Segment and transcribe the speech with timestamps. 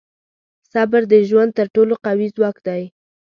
[0.71, 2.83] •صبر د ژوند تر ټولو قوي ځواک دی.